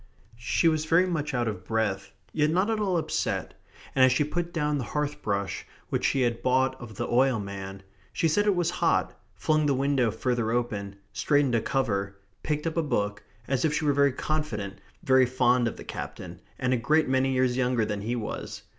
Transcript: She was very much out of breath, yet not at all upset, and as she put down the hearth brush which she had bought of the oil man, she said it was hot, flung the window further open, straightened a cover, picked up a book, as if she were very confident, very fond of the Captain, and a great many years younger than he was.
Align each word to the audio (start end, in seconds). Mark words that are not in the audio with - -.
She 0.35 0.67
was 0.67 0.85
very 0.85 1.05
much 1.05 1.31
out 1.35 1.47
of 1.47 1.63
breath, 1.63 2.11
yet 2.33 2.49
not 2.49 2.71
at 2.71 2.79
all 2.79 2.97
upset, 2.97 3.53
and 3.93 4.03
as 4.03 4.11
she 4.11 4.23
put 4.23 4.51
down 4.51 4.79
the 4.79 4.83
hearth 4.97 5.21
brush 5.21 5.67
which 5.89 6.03
she 6.05 6.21
had 6.23 6.41
bought 6.41 6.73
of 6.81 6.95
the 6.95 7.07
oil 7.07 7.39
man, 7.39 7.83
she 8.11 8.27
said 8.27 8.47
it 8.47 8.55
was 8.55 8.71
hot, 8.71 9.15
flung 9.35 9.67
the 9.67 9.75
window 9.75 10.09
further 10.09 10.49
open, 10.49 10.95
straightened 11.13 11.53
a 11.53 11.61
cover, 11.61 12.15
picked 12.41 12.65
up 12.65 12.77
a 12.77 12.81
book, 12.81 13.21
as 13.47 13.63
if 13.63 13.75
she 13.75 13.85
were 13.85 13.93
very 13.93 14.11
confident, 14.11 14.81
very 15.03 15.27
fond 15.27 15.67
of 15.67 15.77
the 15.77 15.83
Captain, 15.83 16.41
and 16.57 16.73
a 16.73 16.77
great 16.77 17.07
many 17.07 17.31
years 17.33 17.55
younger 17.55 17.85
than 17.85 18.01
he 18.01 18.15
was. 18.15 18.63